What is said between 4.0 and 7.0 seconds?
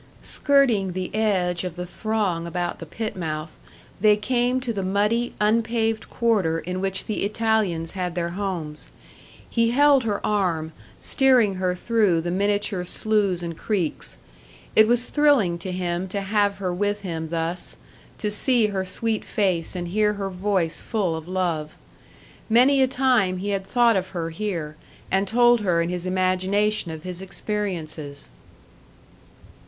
came to the muddy, unpaved quarter in